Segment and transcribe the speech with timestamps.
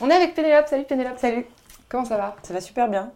[0.00, 0.66] On est avec Pénélope.
[0.66, 1.18] Salut Pénélope.
[1.18, 1.46] Salut,
[1.88, 2.36] Comment ça va?
[2.42, 3.12] Ça va super bien.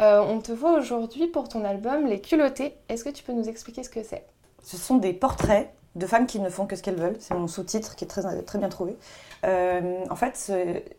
[0.00, 2.74] Euh, On te voit aujourd'hui pour ton album Les culottés.
[2.88, 4.24] Est-ce que tu peux nous expliquer ce que c'est?
[4.62, 7.16] Ce sont des portraits de femmes qui ne font que ce qu'elles veulent.
[7.18, 8.96] C'est mon sous-titre qui est très, très bien trouvé.
[9.44, 10.50] Euh, en fait,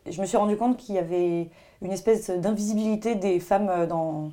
[0.08, 1.48] je me suis rendu compte qu'il y avait
[1.82, 4.30] une espèce d'invisibilité des femmes dans.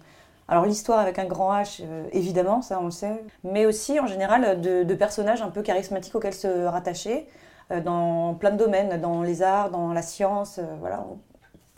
[0.49, 4.07] Alors, l'histoire avec un grand H, euh, évidemment, ça on le sait, mais aussi en
[4.07, 7.27] général de, de personnages un peu charismatiques auxquels se rattacher
[7.69, 10.59] dans plein de domaines, dans les arts, dans la science.
[10.59, 11.05] euh, voilà.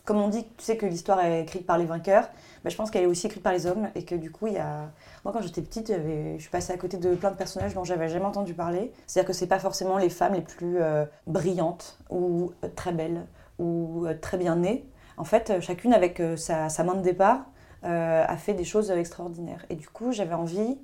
[0.04, 2.28] Comme on dit, tu sais que l'histoire est écrite par les vainqueurs,
[2.64, 4.54] bah, je pense qu'elle est aussi écrite par les hommes et que du coup, il
[4.54, 4.90] y a.
[5.24, 8.08] Moi, quand j'étais petite, je suis passée à côté de plein de personnages dont j'avais
[8.08, 8.92] jamais entendu parler.
[9.06, 13.26] C'est-à-dire que c'est pas forcément les femmes les plus euh, brillantes ou euh, très belles
[13.58, 14.84] ou euh, très bien nées.
[15.16, 17.40] En fait, euh, chacune avec euh, sa, sa main de départ
[17.84, 19.64] euh, a fait des choses extraordinaires.
[19.68, 20.78] Et du coup, j'avais envie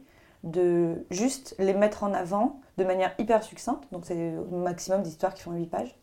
[0.46, 3.84] de juste les mettre en avant de manière hyper succincte.
[3.92, 5.94] Donc, c'est au maximum d'histoires qui font 8 pages.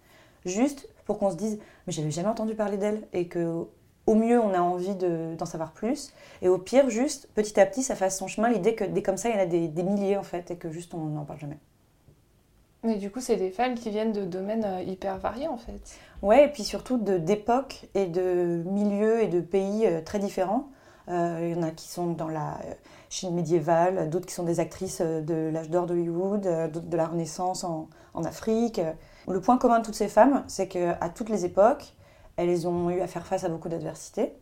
[0.45, 3.65] Juste pour qu'on se dise, mais j'avais jamais entendu parler d'elle et que
[4.05, 6.11] au mieux, on a envie de- d'en savoir plus.
[6.41, 8.49] Et au pire, juste petit à petit, ça fasse son chemin.
[8.49, 10.57] L'idée que dès comme ça, il y en a des, des milliers en fait, et
[10.57, 11.57] que juste on n'en parle jamais.
[12.83, 15.97] Mais du coup, c'est des femmes qui viennent de domaines euh, hyper variés en fait.
[16.21, 20.67] Ouais, et puis surtout de- d'époques et de milieux et de pays euh, très différents.
[21.07, 22.57] Euh, il y en a qui sont dans la
[23.13, 26.97] Chine médiévale, d'autres qui sont des actrices euh, de l'âge d'or d'Hollywood, euh, d'autres de
[26.97, 27.87] la Renaissance en,
[28.25, 28.81] Afrique.
[29.27, 31.93] Le point commun de toutes ces femmes, c'est qu'à toutes les époques,
[32.37, 34.33] elles ont eu à faire face à beaucoup d'adversités.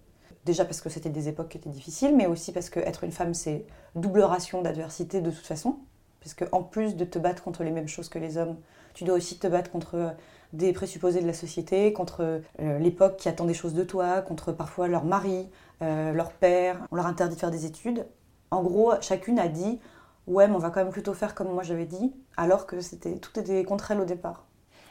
[0.45, 3.33] Déjà parce que c'était des époques qui étaient difficiles, mais aussi parce qu'être une femme,
[3.33, 3.65] c'est
[3.95, 5.79] double ration d'adversité de toute façon.
[6.21, 8.55] Parce qu'en plus de te battre contre les mêmes choses que les hommes,
[8.93, 10.09] tu dois aussi te battre contre euh,
[10.53, 14.89] des présupposés de la société, contre l'époque qui attend des choses de toi, contre parfois
[14.89, 15.49] leur mari,
[15.81, 16.77] euh, leur père.
[16.91, 18.05] On leur interdit de faire des études.
[18.51, 19.79] En gros, chacune a dit
[20.27, 23.17] Ouais, mais on va quand même plutôt faire comme moi j'avais dit, alors que c'était
[23.17, 24.45] tout était contre elle au départ.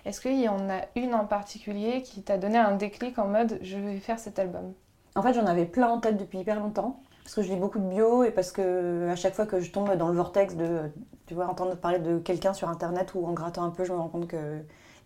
[0.05, 3.59] Est-ce qu'il y en a une en particulier qui t'a donné un déclic en mode
[3.63, 4.73] je vais faire cet album?
[5.15, 7.03] En fait, j'en avais plein en tête depuis hyper longtemps.
[7.23, 9.71] Parce que je lis beaucoup de bio et parce que à chaque fois que je
[9.71, 10.91] tombe dans le vortex de
[11.27, 13.99] tu vois, entendre parler de quelqu'un sur internet ou en grattant un peu, je me
[13.99, 14.63] rends compte que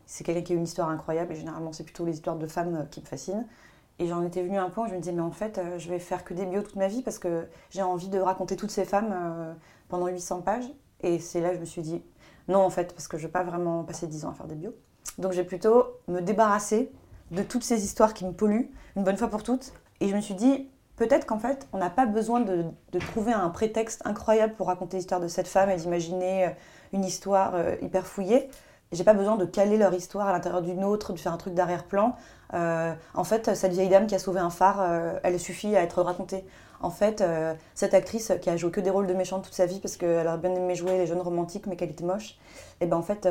[0.07, 2.87] c'est quelqu'un qui a une histoire incroyable et généralement c'est plutôt les histoires de femmes
[2.91, 3.47] qui me fascinent.
[3.99, 5.79] Et j'en étais venue à un point où je me disais, mais en fait, euh,
[5.79, 8.57] je vais faire que des bios toute ma vie parce que j'ai envie de raconter
[8.57, 9.53] toutes ces femmes euh,
[9.89, 10.69] pendant 800 pages.
[11.03, 12.03] Et c'est là que je me suis dit,
[12.49, 14.47] non, en fait, parce que je ne vais pas vraiment passer 10 ans à faire
[14.47, 14.75] des bios.
[15.19, 16.91] Donc je vais plutôt me débarrasser
[17.31, 19.73] de toutes ces histoires qui me polluent, une bonne fois pour toutes.
[20.01, 22.65] Et je me suis dit, peut-être qu'en fait, on n'a pas besoin de,
[22.99, 26.51] trouver un prétexte incroyable pour raconter l'histoire de cette femme et d'imaginer euh,
[26.93, 28.49] une histoire hyper fouillée.
[28.95, 31.55] J'ai pas besoin de caler leur histoire à l'intérieur d'une autre, de faire un truc
[31.55, 32.15] d'arrière-plan.
[32.55, 35.83] Euh, en fait, cette vieille dame qui a sauvé un phare, euh, elle suffit à
[35.83, 36.45] être racontée.
[36.81, 39.67] En fait, euh, cette actrice qui a joué que des rôles de méchante toute sa
[39.67, 42.39] vie parce qu'elle a bien aimé jouer les jeunes romantiques mais qu'elle était moche,
[42.81, 43.23] et ben en fait,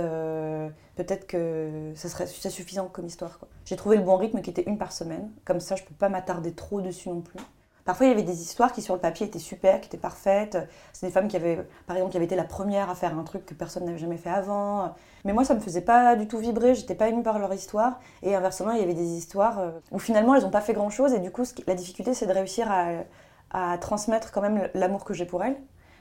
[0.95, 3.39] peut-être que ça serait suffisant comme histoire.
[3.65, 5.29] J'ai trouvé le bon rythme qui était une par semaine.
[5.45, 7.39] Comme ça, je peux pas m'attarder trop dessus non plus.
[7.85, 10.57] Parfois, il y avait des histoires qui, sur le papier, étaient super, qui étaient parfaites.
[10.93, 13.23] C'est des femmes qui avaient, par exemple, qui avaient été la première à faire un
[13.23, 14.95] truc que personne n'avait jamais fait avant.
[15.25, 17.99] Mais moi, ça me faisait pas du tout vibrer, j'étais pas émue par leur histoire.
[18.21, 20.89] Et inversement, il y avait des histoires euh, où finalement, elles n'ont pas fait grand
[20.89, 21.13] chose.
[21.13, 25.25] Et du coup, la difficulté, c'est de réussir à, transmettre quand même l'amour que j'ai
[25.25, 25.57] pour elles.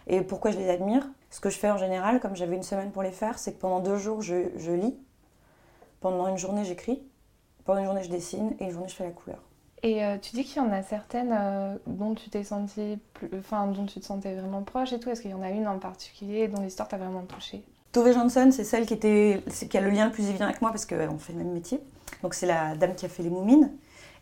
[0.06, 2.90] Et pourquoi je les admire Ce que je fais en général, comme j'avais une semaine
[2.92, 4.96] pour les faire, c'est que pendant deux jours, je lis.
[6.00, 7.02] Pendant une journée, j'écris.
[7.64, 8.54] Pendant une journée, je dessine.
[8.58, 9.51] Et une journée, je fais la couleur.
[9.84, 12.98] Et euh, tu dis qu'il y en a certaines euh, dont tu t'es sentie
[13.36, 15.10] enfin dont tu te sentais vraiment proche et tout.
[15.10, 17.64] Est-ce qu'il y en a une en particulier dont l'histoire t'a vraiment touchée?
[17.90, 21.18] Tove Jansson, c'est celle qui, a le lien le plus évident avec moi parce qu'on
[21.18, 21.80] fait le même métier.
[22.22, 23.72] Donc c'est la dame qui a fait les moumines.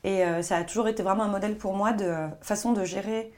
[0.02, 3.30] Et euh, ça a toujours été vraiment un modèle pour moi de façon de gérer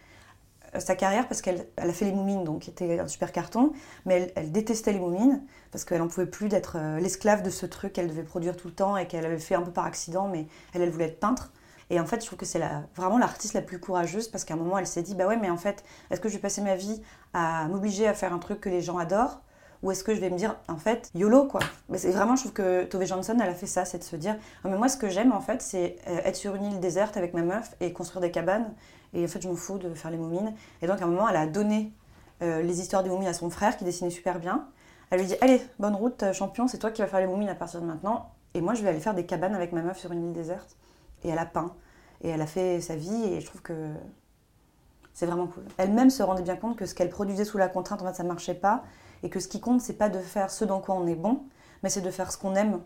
[0.78, 3.72] sa carrière parce qu'elle elle a fait les moumines, donc qui était un super carton.
[4.06, 5.42] Mais elle, détestait les moumines
[5.72, 8.74] parce qu'elle n'en pouvait plus d'être l'esclave de ce truc qu'elle devait produire tout le
[8.74, 11.50] temps et qu'elle avait fait un peu par accident, mais elle, elle voulait être peintre.
[11.92, 12.62] Et en fait, je trouve que c'est
[12.96, 15.50] vraiment l'artiste la plus courageuse parce qu'à un moment, elle s'est dit, bah ouais, mais
[15.50, 17.02] en fait, est-ce que je vais passer ma vie
[17.34, 19.42] à m'obliger à faire un truc que les gens adorent
[19.82, 21.60] ou est-ce que je vais me dire, en fait, YOLO, quoi?
[21.90, 24.16] Mais c'est vraiment, je trouve que Tove Jansson, elle a fait ça, c'est de se
[24.16, 26.80] dire, Ah, mais moi, ce que j'aime, en fait, c'est euh, être sur une île
[26.80, 28.72] déserte avec ma meuf et construire des cabanes.
[29.12, 30.54] Et en fait, je m'en fous de faire les moumines.
[30.80, 31.92] Et donc, à un moment, elle a donné
[32.40, 34.66] euh, les histoires des moumines à son frère, qui dessinait super bien.
[35.10, 37.54] Elle lui dit Allez, bonne route, champion, c'est toi qui vas faire les moumines à
[37.54, 38.30] partir de maintenant.
[38.54, 40.76] Et moi, je vais aller faire des cabanes avec ma meuf sur une île déserte.
[41.24, 41.74] Et elle a peint.
[42.22, 43.24] Et elle a fait sa vie.
[43.24, 43.92] Et je trouve que
[45.12, 45.64] c'est vraiment cool.
[45.76, 48.22] Elle-même se rendait bien compte que ce qu'elle produisait sous la contrainte, en fait, ça
[48.22, 48.82] ne marchait pas.
[49.22, 51.42] Et que ce qui compte, c'est pas de faire ce dans quoi on est bon,
[51.82, 52.80] mais c'est de faire ce qu'on aime.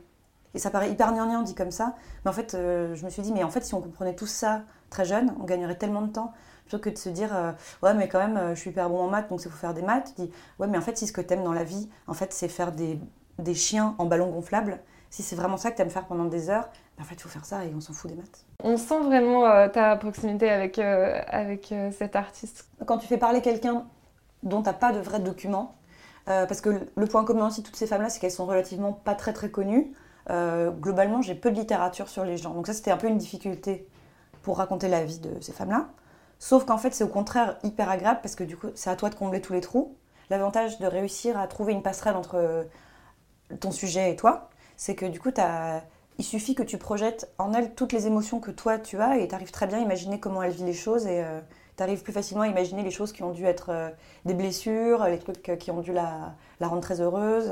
[0.55, 1.95] Et ça paraît hyper gnangnan dit comme ça.
[2.25, 4.27] Mais en fait, euh, je me suis dit, mais en fait, si on comprenait tout
[4.27, 6.33] ça très jeune, on gagnerait tellement de temps.
[6.65, 9.01] Plutôt que de se dire, euh, ouais, mais quand même, euh, je suis hyper bon
[9.01, 10.15] en maths, donc il faut faire des maths.
[10.17, 12.15] Tu dis, ouais, mais en fait, si ce que tu aimes dans la vie, en
[12.15, 12.99] fait, c'est faire des,
[13.39, 14.81] des chiens en ballon gonflable,
[15.17, 16.69] si c'est vraiment ça que tu aimes faire pendant des heures,
[16.99, 18.45] ben, en fait, il faut faire ça et on s'en fout des maths.
[18.63, 22.69] On sent vraiment euh, ta proximité avec, euh, avec euh, cet artiste.
[22.85, 23.87] Quand tu fais parler quelqu'un
[24.43, 25.75] dont tu n'as pas de vrais documents,
[26.27, 29.15] parce que le point commun aussi de toutes ces femmes-là, c'est qu'elles sont relativement pas
[29.15, 29.93] très très connues.
[30.29, 32.53] globalement, j'ai peu de littérature sur les gens.
[32.53, 33.89] Donc ça, c'était un peu une difficulté
[34.43, 35.87] pour raconter la vie de ces femmes-là.
[36.41, 39.09] Sauf qu'en fait, c'est au contraire hyper agréable parce que du coup, c'est à toi
[39.09, 39.97] de combler tous les trous.
[40.29, 42.67] L'avantage de réussir à trouver une passerelle entre
[43.61, 45.31] ton sujet et toi, c'est que du coup,
[46.19, 49.29] il suffit que tu projettes en elle toutes les émotions que toi tu as et
[49.29, 51.41] tu arrives très bien à imaginer comment elle vit les choses et euh,
[51.77, 53.91] tu arrives plus facilement à imaginer les choses qui ont dû être euh,
[54.25, 57.51] des blessures, les trucs euh, qui ont dû la, rendre très heureuse.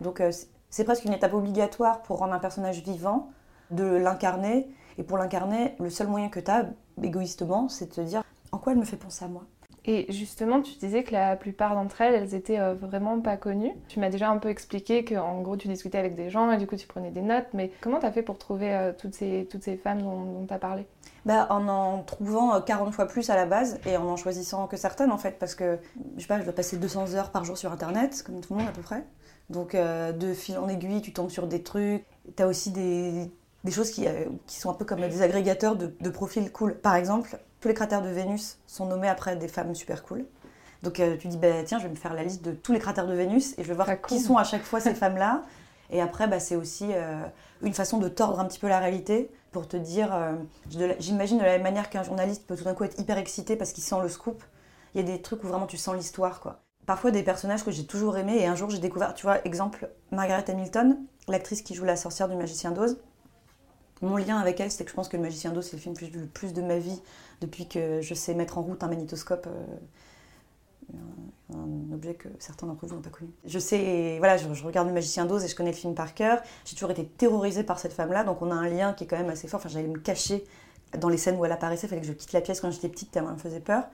[0.00, 0.22] Donc
[0.70, 3.30] c'est presque une étape obligatoire pour rendre un personnage vivant,
[3.70, 4.68] de l'incarner.
[4.98, 6.66] Et pour l'incarner, le seul moyen que tu as,
[7.02, 9.42] égoïstement, c'est de te dire en quoi elle me fait penser à moi?
[9.92, 13.72] Et justement, tu disais que la plupart d'entre elles, elles étaient euh, vraiment pas connues.
[13.88, 16.68] Tu m'as déjà un peu expliqué qu'en gros, tu discutais avec des gens et du
[16.68, 17.48] coup, tu prenais des notes.
[17.54, 20.54] Mais comment tu as fait pour trouver euh, toutes, ces, toutes ces femmes dont tu
[20.54, 20.86] as parlé?
[21.24, 24.68] Bah, en en trouvant 40 euh, fois plus à la base et en en choisissant
[24.68, 25.80] que certaines en fait parce que
[26.16, 28.60] je sais pas je dois passer 200 heures par jour sur internet comme tout le
[28.60, 29.04] monde à peu près
[29.50, 33.30] donc de fil en aiguille tu tombes sur des trucs tu as aussi des,
[33.64, 34.06] des choses qui,
[34.46, 37.74] qui, sont un peu comme des agrégateurs de, de profils cool par exemple tous les
[37.74, 40.24] cratères de Vénus sont nommés après des femmes super cool.
[40.82, 42.78] Donc euh, tu dis, bah, tiens, je vais me faire la liste de tous les
[42.78, 45.42] cratères de Vénus et je vais voir qui sont à chaque fois ces femmes-là.
[45.90, 47.20] Et après, bah, c'est aussi euh,
[47.62, 50.32] une façon de tordre un petit peu la réalité pour te dire, euh,
[51.00, 53.72] j'imagine de la même manière qu'un journaliste peut tout d'un coup être hyper excité parce
[53.72, 54.42] qu'il sent le scoop.
[54.94, 56.60] Il y a des trucs où vraiment tu sens l'histoire, quoi.
[56.86, 59.90] Parfois des personnages que j'ai toujours aimés et un jour j'ai découvert, tu vois, exemple,
[60.12, 60.98] Margaret Hamilton,
[61.28, 62.98] l'actrice qui joue la sorcière du magicien d'Oz.
[64.02, 65.94] Mon lien avec elle, c'est que je pense que Le Magicien d'Oz, c'est le film
[65.94, 67.02] que j'ai vu le plus de ma vie
[67.40, 69.46] depuis que je sais mettre en route un magnétoscope.
[69.46, 70.94] Euh,
[71.54, 73.30] un objet que certains d'entre vous n'ont pas connu.
[73.44, 76.40] Je sais, voilà, je, regarde Le Magicien d'Oz et je connais le film par cœur.
[76.64, 79.18] J'ai toujours été terrorisée par cette femme-là, donc on a un lien qui est quand
[79.18, 79.58] même assez fort.
[79.58, 80.44] Enfin, j'allais me cacher
[80.98, 82.88] dans les scènes où elle apparaissait, il fallait que je quitte la pièce quand j'étais
[82.88, 83.84] petite, tellement elle me faisait peur.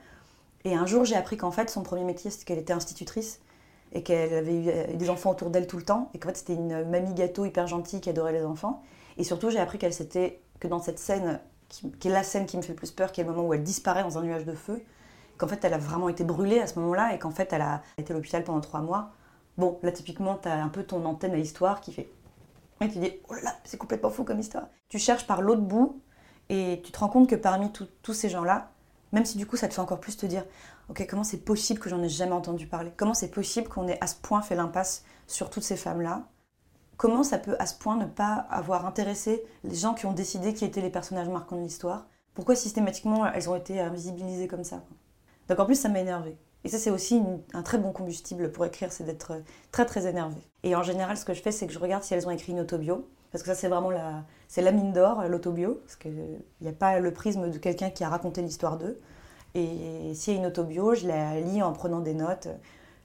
[0.65, 3.39] Et un jour, j'ai appris qu'en fait, son premier métier, c'était qu'elle était institutrice
[3.93, 6.37] et qu'elle avait eu euh, des enfants autour d'elle tout le temps, et qu'en fait,
[6.37, 8.83] c'était une mamie gâteau hyper gentille qui adorait les enfants.
[9.17, 11.39] Et surtout, j'ai appris qu'elle s'était, que dans cette scène,
[11.69, 13.53] qui, est la scène qui me fait le plus peur, qui est le moment où
[13.53, 14.81] elle disparaît dans un nuage de feu,
[15.37, 17.81] qu'en fait, elle a vraiment été brûlée à ce moment-là, et qu'en fait, elle a
[17.97, 19.11] été à l'hôpital pendant trois mois.
[19.57, 22.09] Bon, là, typiquement, tu as un peu ton antenne à l'histoire qui fait.
[22.81, 24.67] Et tu dis, oh là là, c'est complètement fou comme histoire.
[24.89, 26.01] Tu cherches par l'autre bout,
[26.49, 28.71] et tu te rends compte que parmi tous ces gens-là,
[29.11, 30.45] même si du coup ça te fait encore plus te dire,
[30.89, 32.91] ok, comment c'est possible que j'en ai jamais entendu parler?
[32.95, 36.23] Comment c'est possible qu'on ait à ce point fait l'impasse sur toutes ces femmes-là?
[36.97, 40.55] Comment ça peut à ce point ne pas avoir intéressé les gens qui ont décidé
[40.55, 42.07] qui étaient les personnages marquants de l'histoire?
[42.33, 44.81] Pourquoi systématiquement elles ont été invisibilisées comme ça?
[45.47, 46.35] Donc en plus ça m'a énervé.
[46.63, 47.21] Et ça c'est aussi
[47.53, 50.41] un très bon combustible pour écrire, c'est d'être très très énervé.
[50.63, 52.51] Et en général ce que je fais c'est que je regarde si elles ont écrit
[52.51, 56.41] une autobio, parce que ça c'est vraiment la, c'est la mine d'or, l'autobio, parce qu'il
[56.61, 58.99] n'y a pas le prisme de quelqu'un qui a raconté l'histoire d'eux.
[59.53, 62.47] Et s'il y a une autobio, je la lis en prenant des notes,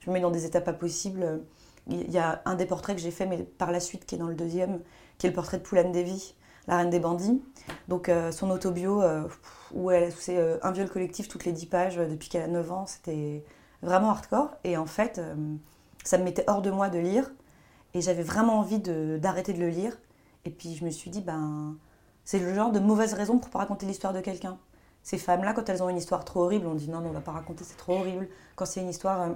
[0.01, 1.43] je me mets dans des étapes pas possibles
[1.89, 4.19] il y a un des portraits que j'ai fait, mais par la suite, qui est
[4.19, 4.81] dans le deuxième,
[5.19, 6.35] qui est le portrait de Poulane Devi,
[6.69, 7.43] la reine des bandits.
[7.89, 9.29] Donc euh, son autobio, euh,
[9.73, 12.73] où elle c'est euh, un viol collectif toutes les dix pages depuis qu'elle a 9
[12.73, 13.45] ans, c'était
[13.83, 14.51] vraiment hardcore.
[14.65, 15.21] Et en fait,
[16.05, 17.31] ça me mettait hors de moi de lire.
[17.95, 19.97] Et j'avais vraiment envie d'arrêter de, le lire.
[20.45, 21.77] Et puis je me suis dit, ben,
[22.25, 24.59] c'est le genre de mauvaise raison pour pas raconter l'histoire de quelqu'un.
[25.03, 27.21] Ces femmes-là, quand elles ont une histoire trop horrible, on dit non, non, on va
[27.21, 28.29] pas raconter, c'est trop horrible.
[28.55, 29.31] Quand c'est une histoire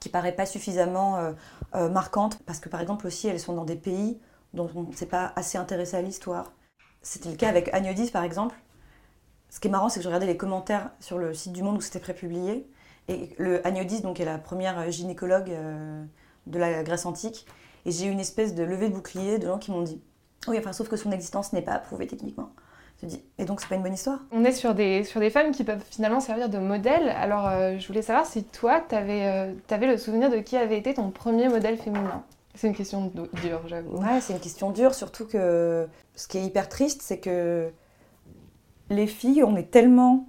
[0.00, 1.32] qui paraît pas suffisamment euh,
[1.74, 4.20] euh, marquante, parce que par exemple aussi elles sont dans des pays
[4.54, 6.52] dont on ne s'est pas assez intéressé à l'histoire.
[7.02, 8.56] C'était le cas avec Agnodis par exemple.
[9.48, 11.76] Ce qui est marrant, c'est que je regardais les commentaires sur le site du Monde
[11.76, 12.66] où c'était prépublié,
[13.08, 16.02] et le Agnodis, donc est la première gynécologue euh,
[16.46, 17.46] de la Grèce antique,
[17.84, 20.00] et j'ai eu une espèce de levée de bouclier de gens qui m'ont dit
[20.48, 22.50] oui, enfin sauf que son existence n'est pas approuvée techniquement.
[23.38, 24.20] Et donc, c'est pas une bonne histoire?
[24.30, 27.08] On est sur des, sur des femmes qui peuvent finalement servir de modèle.
[27.08, 30.94] Alors, euh, je voulais savoir si toi, euh, avais, le souvenir de qui avait été
[30.94, 32.22] ton premier modèle féminin.
[32.54, 33.10] C'est une question
[33.42, 33.96] dure, j'avoue.
[33.96, 37.70] Ouais, c'est une question dure, surtout que ce qui est hyper triste, c'est que
[38.90, 40.26] les filles, on est tellement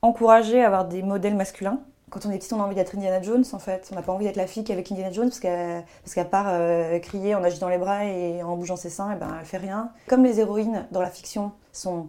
[0.00, 1.80] encouragées à avoir des modèles masculins.
[2.10, 3.88] Quand on est petit, on a envie d'être Indiana Jones en fait.
[3.92, 6.98] On n'a pas envie d'être la fille qui avec Indiana Jones parce qu'à part euh,
[6.98, 9.92] crier en agitant les bras et en bougeant ses seins, et ben, elle fait rien.
[10.08, 12.08] Comme les héroïnes dans la fiction sont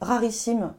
[0.00, 0.72] rarissimes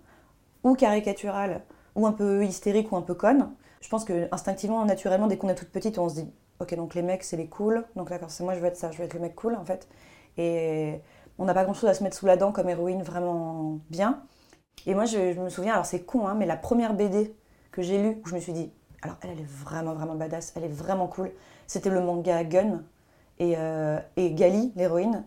[0.64, 1.62] ou caricaturales
[1.96, 3.52] ou un peu hystériques ou un peu connes,
[3.82, 6.96] je pense que instinctivement, naturellement, dès qu'on est toute petite, on se dit ok donc
[6.96, 9.04] les mecs c'est les cools, donc d'accord c'est moi je veux être ça, je veux
[9.04, 9.88] être le mec cool en fait.
[10.38, 11.02] Et
[11.38, 14.24] on n'a pas grand chose à se mettre sous la dent comme héroïne vraiment bien.
[14.86, 17.36] Et moi je, je me souviens, alors c'est con hein, mais la première BD
[17.72, 20.66] que j'ai lu, où je me suis dit, alors elle, est vraiment, vraiment badass, elle
[20.66, 21.32] est vraiment cool.
[21.68, 22.84] C'était le manga Gun
[23.40, 25.26] et, euh, et Gali, l'héroïne,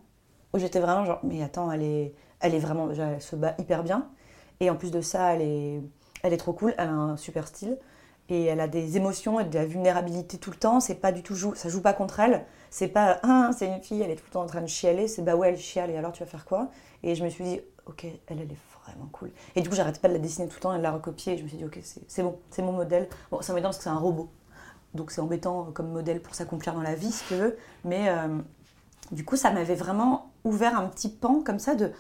[0.53, 3.83] où j'étais vraiment genre, mais attends, elle est, elle est vraiment, elle se bat hyper
[3.83, 4.09] bien.
[4.61, 5.83] Et en plus de ça, elle est,
[6.23, 7.79] elle est trop cool, elle a un super style.
[8.31, 10.81] Et elle a des émotions et de la vulnérabilité tout le temps.
[10.81, 12.47] C'est pas du tout, ça joue pas contre elle.
[12.71, 15.09] C'est pas, ah, c'est une fille, elle est tout le temps en train de chialer.
[15.09, 16.71] C'est bah ouais, elle chiale et alors tu vas faire quoi?
[17.03, 19.31] Et je me suis dit, ok, elle, elle est vraiment cool.
[19.55, 21.35] Et du coup, j'arrête pas de la dessiner tout le temps et de la recopier.
[21.35, 23.09] Et je me suis dit, ok, c'est bon, c'est mon modèle.
[23.31, 24.29] Bon, ça m'étonne parce que c'est un robot.
[24.95, 27.57] Donc c'est embêtant comme modèle pour s'accomplir dans la vie, si tu veux.
[27.85, 28.39] Mais euh,
[29.13, 31.91] du coup, ça m'avait vraiment ouvert un petit pan comme ça de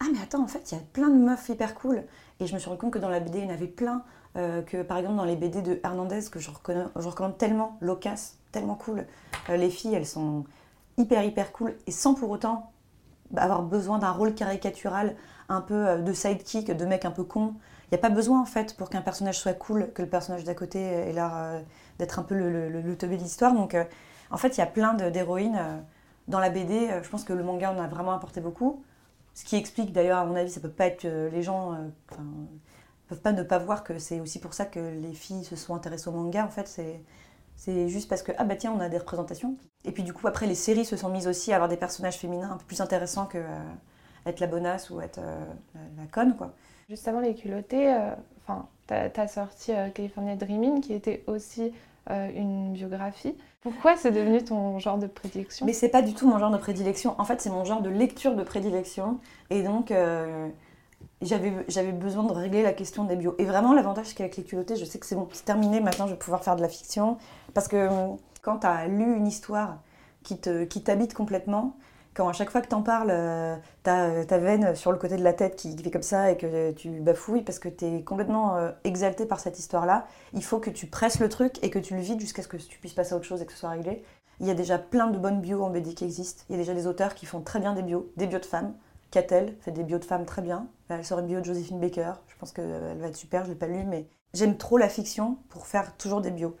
[0.00, 2.04] Ah, mais attends, en fait, il y a plein de meufs hyper cool.
[2.40, 4.02] Et je me suis rendu compte que dans la BD, il y en avait plein.
[4.36, 8.34] Euh, que par exemple, dans les BD de Hernandez, que je, je recommande tellement, Locas,
[8.50, 9.06] tellement cool.
[9.50, 10.44] Euh, les filles, elles sont
[10.96, 11.76] hyper, hyper cool.
[11.86, 12.72] Et sans pour autant
[13.36, 15.16] avoir besoin d'un rôle caricatural
[15.52, 17.54] un peu euh, de sidekick, de mec un peu con.
[17.86, 20.44] Il n'y a pas besoin en fait pour qu'un personnage soit cool, que le personnage
[20.44, 21.60] d'à côté ait l'air euh,
[21.98, 23.54] d'être un peu le, le, le teubé de l'histoire.
[23.54, 23.84] Donc euh,
[24.30, 25.60] en fait, il y a plein d'héroïnes
[26.28, 26.88] dans la BD.
[27.02, 28.82] Je pense que le manga en a vraiment apporté beaucoup.
[29.34, 31.76] Ce qui explique d'ailleurs, à mon avis, ça peut pas être les gens
[33.08, 35.74] peuvent pas ne pas voir que c'est aussi pour ça que les filles se sont
[35.74, 36.44] intéressées au manga.
[36.44, 37.02] En fait, c'est
[37.56, 39.56] c'est juste parce que, ah bah tiens, on a des représentations.
[39.84, 42.18] Et puis du coup, après, les séries se sont mises aussi à avoir des personnages
[42.18, 43.38] féminins un peu plus intéressants que,
[44.26, 46.52] être la bonasse ou être euh, la, la, conne, quoi.
[46.88, 48.10] Juste avant les culottés, euh,
[48.42, 51.72] enfin, t'as as sorti euh, California Dreaming, qui était aussi
[52.08, 53.36] une biographie.
[53.60, 55.64] Pourquoi c'est devenu ton genre de prédilection?
[55.64, 57.14] Mais c'est pas du tout mon genre de prédilection.
[57.20, 59.20] En fait, c'est mon genre de lecture de prédilection.
[59.50, 59.94] Et donc,
[61.22, 63.36] j'avais besoin de régler la question des bios.
[63.38, 66.08] Et vraiment, l'avantage, c'est qu'avec les culottés, je sais que c'est bon, c'est terminé, maintenant
[66.08, 67.18] je vais pouvoir faire de la fiction.
[67.54, 67.88] Parce que
[68.42, 69.78] quand tu as lu une histoire
[70.24, 71.76] qui t'habite qui complètement,
[72.14, 75.24] quand à chaque fois que t'en parles, euh, t'as ta veine sur le côté de
[75.24, 78.70] la tête qui, fait comme ça et que tu bafouilles parce que t'es complètement euh,
[78.84, 82.00] exalté par cette histoire-là, il faut que tu presses le truc et que tu le
[82.00, 84.04] vides jusqu'à ce que tu puisses passer à autre chose et que ce soit réglé.
[84.40, 86.44] Il y a déjà plein de bonnes bios en BD qui existent.
[86.48, 88.46] Il y a déjà des auteurs qui font très bien des bios, des bios de
[88.46, 88.74] femmes.
[89.10, 90.66] Catel fait des bios de femmes très bien.
[90.88, 92.14] Elle sort une bio de Joséphine Baker.
[92.28, 95.38] Je pense qu'elle va être super, je l'ai pas lu, mais j'aime trop la fiction
[95.48, 96.56] pour faire toujours des bios.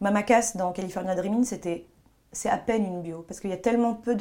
[0.00, 1.86] Mama Cass dans California Dreaming, c'était
[2.32, 4.16] c'est à peine une bio, parce qu'il y a tellement peu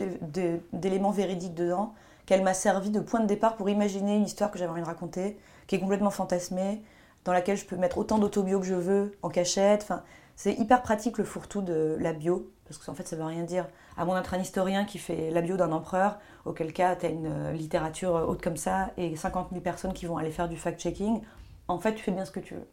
[0.74, 1.94] d'éléments véridiques dedans
[2.26, 4.88] qu'elle m'a servi de point de départ pour imaginer une histoire que j'avais envie de
[4.88, 6.84] raconter, qui est complètement fantasmée,
[7.26, 9.84] dans laquelle je peux mettre autant d'autobio que je veux, en cachette.
[9.84, 10.04] Enfin,
[10.36, 13.68] c'est hyper pratique le fourre-tout de la bio, parce qu'en fait ça veut rien dire.
[13.98, 17.10] À moins d'être un historien qui fait la bio d'un empereur, auquel cas tu as
[17.10, 20.58] une euh, littérature haute comme ça et 50 000 personnes qui vont aller faire du
[20.58, 21.22] fact-checking,
[21.68, 22.68] en fait tu fais bien ce que tu veux.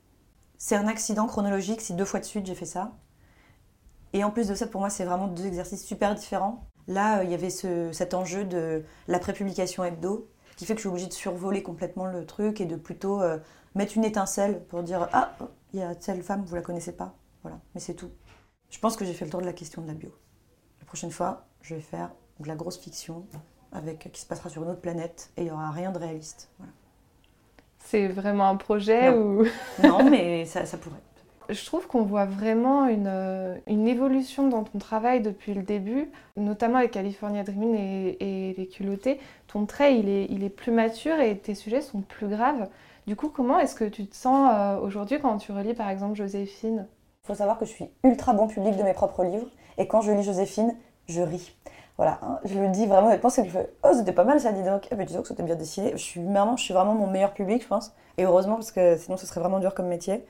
[0.59, 2.93] C'est un accident chronologique si deux fois de suite j'ai fait ça.
[4.15, 6.65] Et en plus de ça, pour moi, c'est vraiment deux exercices super différents.
[6.87, 10.83] Là, euh, il y avait cet enjeu de la prépublication hebdo, qui fait que je
[10.83, 13.39] suis obligée de survoler complètement le truc et de plutôt euh,
[13.75, 15.37] mettre une étincelle pour dire Ah,
[15.73, 17.17] il y a telle femme, vous la connaissez pas.
[17.43, 18.11] Voilà, mais c'est tout.
[18.71, 20.15] Je pense que j'ai fait le tour de la question de la bio.
[20.79, 23.27] La prochaine fois, je vais faire de la grosse fiction
[23.73, 26.51] avec qui se passera sur une autre planète et il n'y aura rien de réaliste.
[26.59, 26.73] Voilà.
[27.81, 29.17] C'est vraiment un projet non.
[29.17, 29.47] ou?
[29.83, 31.03] Non, mais ça, ça pourrait.
[31.49, 36.11] Je trouve qu'on voit vraiment une, euh, une, évolution dans ton travail depuis le début,
[36.37, 39.21] notamment avec California Dreaming et, les culottés.
[39.47, 42.69] Ton trait, il est, est, plus mature et tes sujets sont plus graves.
[43.07, 46.15] Du coup, comment est-ce que tu te sens euh, aujourd'hui quand tu relis par exemple
[46.15, 46.87] Joséphine?
[47.25, 50.01] Il faut savoir que je suis ultra bon public de mes propres livres et quand
[50.01, 50.75] je lis Joséphine,
[51.09, 51.55] je ris.
[51.97, 54.41] Voilà, hein, je le dis vraiment honnêtement, c'est que je fais Oh, c'était pas mal
[54.41, 54.89] ça, dis donc.
[54.91, 55.93] Eh ben, dis donc, c'était bien dessiné.
[55.93, 57.95] Je suis, vraiment, je suis vraiment mon meilleur public, je pense.
[58.19, 60.25] Et heureusement, parce que sinon, ce serait vraiment dur comme métier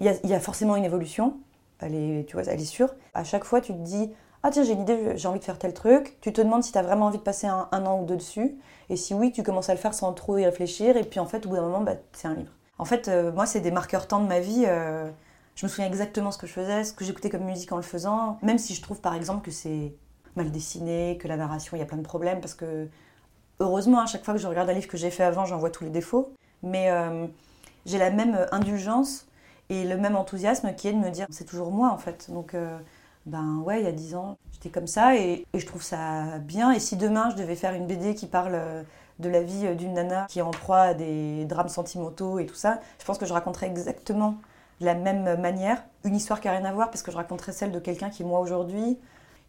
[0.00, 1.36] il y, a forcément une évolution,
[1.80, 2.94] elle est, tu vois, elle est sûre.
[3.14, 4.10] À chaque fois, tu te dis
[4.42, 6.18] Ah, tiens, j'ai une idée, j'ai envie de faire tel truc.
[6.20, 8.56] Tu te demandes si tu as vraiment envie de passer un, an ou deux dessus.
[8.90, 10.96] Et si oui, tu commences à le faire sans trop y réfléchir.
[10.96, 12.52] Et puis, en fait, au bout d'un moment, bah, c'est un livre.
[12.78, 14.64] En fait, euh, moi, c'est des marqueurs temps de ma vie.
[14.66, 15.08] Euh,
[15.54, 17.82] je me souviens exactement ce que je faisais, ce que j'écoutais comme musique en le
[17.82, 18.38] faisant.
[18.42, 19.94] Même si je trouve, par exemple, que c'est
[20.34, 22.40] mal dessiné, que la narration, il y a plein de problèmes.
[22.40, 22.88] Parce que,
[23.60, 25.70] heureusement, à chaque fois que je regarde un livre que j'ai fait avant, j'en vois
[25.70, 26.34] tous les défauts.
[26.64, 27.26] Mais euh,
[27.86, 29.26] j'ai la même indulgence
[29.70, 32.30] et le même enthousiasme qui est de me dire c'est toujours moi en fait.
[32.30, 32.78] Donc euh,
[33.26, 36.72] ben ouais, il y a dix ans, j'étais comme ça et, je trouve ça bien.
[36.72, 38.82] Et si demain je devais faire une BD qui parle euh,
[39.18, 42.54] de la vie d'une nana qui est en proie à des drames sentimentaux et tout
[42.54, 44.36] ça, je pense que je raconterais exactement
[44.80, 47.72] la même manière, une histoire qui n'a rien à voir, parce que je raconterai celle
[47.72, 48.98] de quelqu'un qui, moi, aujourd'hui,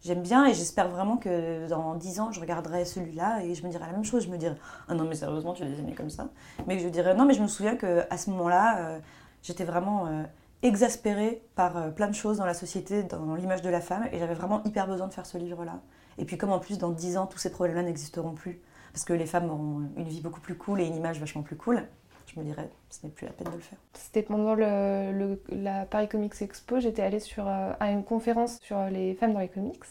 [0.02, 3.70] j'aime bien et j'espère vraiment que dans 10 ans, je regarderai celui-là et je me
[3.70, 4.24] dirai la même chose.
[4.24, 4.54] Je me dirai,
[4.88, 6.28] ah non, mais sérieusement, tu des amis comme ça.
[6.66, 8.98] Mais je dirais, non, mais je me souviens qu'à ce moment-là, euh,
[9.46, 10.22] j'étais vraiment euh,
[10.62, 14.18] exaspérée par euh, plein de choses dans la société, dans l'image de la femme, et
[14.18, 15.80] j'avais vraiment hyper besoin de faire ce livre-là.
[16.18, 18.60] Et puis, comme en plus, dans 10 ans, tous ces problèmes-là n'existeront plus,
[18.92, 21.56] parce que les femmes auront une vie beaucoup plus cool et une image vachement plus
[21.56, 21.82] cool,
[22.26, 23.78] je me dirais, ce n'est plus la peine de le faire.
[23.94, 28.82] C'était pendant le, la Paris Comics Expo, j'étais allée sur, euh, à une conférence sur
[28.86, 29.84] les femmes dans les comics.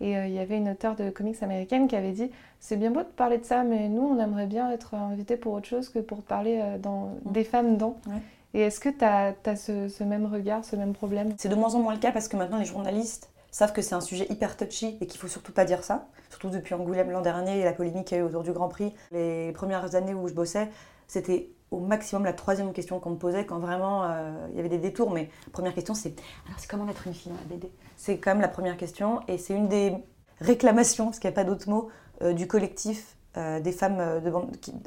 [0.00, 2.90] Et euh, il y avait une auteure de comics américaine qui avait dit C'est bien
[2.90, 5.88] beau de parler de ça, mais nous, on aimerait bien être invités pour autre chose
[5.88, 7.32] que pour parler euh, dans, Mm.
[7.32, 7.96] des femmes dans.
[8.06, 8.20] Ouais.
[8.56, 11.34] Et est-ce que tu as, ce, même regard, ce même problème?
[11.36, 13.94] C'est de moins en moins le cas parce que maintenant les journalistes savent que c'est
[13.94, 16.08] un sujet hyper touchy et qu'il faut surtout pas dire ça.
[16.30, 18.68] Surtout depuis Angoulême l'an dernier et la polémique qu'il y a eu autour du Grand
[18.68, 18.94] Prix.
[19.12, 20.70] Les premières années où je bossais,
[21.06, 24.70] c'était au maximum la troisième question qu'on me posait quand vraiment euh, il y avait
[24.70, 25.10] des détours.
[25.10, 28.30] Mais première question, c'est alors c'est comment être une fille dans la BD C'est quand
[28.30, 29.92] même la première question et c'est une des
[30.40, 31.90] réclamations, parce qu'il n'y a pas d'autre mot,
[32.22, 34.22] euh, du collectif euh, des femmes,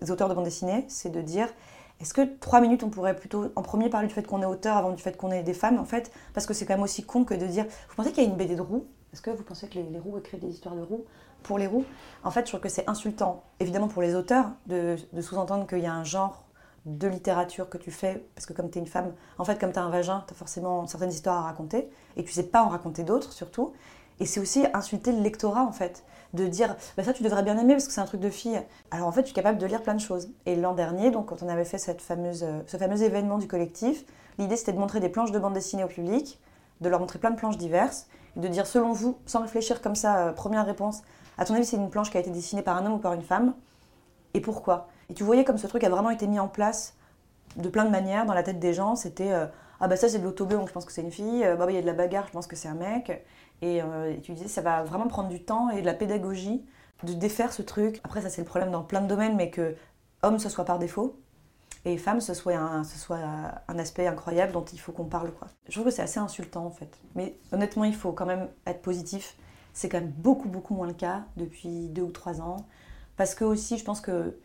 [0.01, 1.49] des auteurs de bande dessinée, c'est de dire
[1.99, 4.77] est-ce que trois minutes on pourrait plutôt en premier parler du fait qu'on est auteur
[4.77, 6.11] avant du fait qu'on est des femmes en fait?
[6.33, 8.29] Parce que c'est quand même aussi con que de dire vous pensez qu'il y a
[8.29, 10.81] une BD de roues Est-ce que vous pensez que les, roues écrivent des histoires de
[10.81, 11.05] roues
[11.43, 11.85] pour les roues
[12.23, 15.79] En fait, je trouve que c'est insultant, évidemment pour les auteurs, de, de sous-entendre qu'il
[15.79, 16.45] y a un genre
[16.85, 19.71] de littérature que tu fais, parce que comme tu es une femme, en fait, comme
[19.71, 22.63] tu as un vagin, tu as forcément certaines histoires à raconter, et tu sais pas
[22.63, 23.73] en raconter d'autres surtout.
[24.19, 27.57] Et c'est aussi insulter le lectorat, en fait, de dire bah, ça, tu devrais bien
[27.57, 28.61] aimer parce que c'est un truc de fille.
[28.91, 30.29] Alors en fait, je suis capable de lire plein de choses.
[30.45, 34.05] Et l'an dernier, quand on avait fait cette fameuse, euh, ce fameux événement du collectif,
[34.37, 36.39] l'idée c'était de montrer des planches de bande dessinée au public,
[36.81, 38.07] de leur montrer plein de planches diverses,
[38.37, 41.01] et de dire selon vous, sans réfléchir comme ça, euh, première réponse,
[41.37, 43.13] à ton avis, c'est une planche qui a été dessinée par un homme ou par
[43.13, 43.53] une femme?
[44.33, 44.89] Et pourquoi?
[45.09, 46.95] Et tu voyais comme ce truc a vraiment été mis en place
[47.55, 48.95] de plein de manières dans la tête des gens.
[48.95, 49.45] C'était euh,
[49.79, 51.43] ah bah ça c'est de l'autobé donc je pense que c'est une fille.
[51.43, 53.25] Bah bah, il y a de la bagarre, je pense que c'est un mec.
[53.61, 56.65] Et, euh, et tu disais ça va vraiment prendre du temps et de la pédagogie
[57.03, 58.01] de défaire ce truc.
[58.03, 59.75] Après ça c'est le problème dans plein de domaines, mais que
[60.23, 61.19] homme ce soit par défaut
[61.85, 63.19] et femme ce soit un, ce soit
[63.67, 65.47] un aspect incroyable dont il faut qu'on parle quoi.
[65.67, 66.97] Je trouve que c'est assez insultant en fait.
[67.15, 69.35] Mais honnêtement il faut quand même être positif.
[69.73, 72.65] C'est quand même beaucoup beaucoup moins le cas depuis deux ou trois ans.
[73.17, 74.37] Parce que aussi je pense que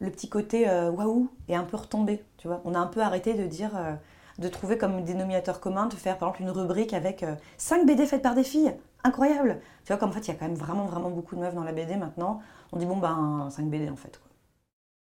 [0.00, 2.22] le petit côté euh, waouh est un peu retombé.
[2.36, 3.94] Tu vois, on a un peu arrêté de dire, euh,
[4.38, 7.24] de trouver comme dénominateur commun, de faire par exemple une rubrique avec
[7.58, 8.74] 5 BD faites par des filles.
[9.04, 11.40] Incroyable Tu vois, comme en fait, il y a quand même vraiment, vraiment beaucoup de
[11.40, 12.40] meufs dans la BD maintenant.
[12.72, 14.20] On dit, bon, ben, 5 BD en fait.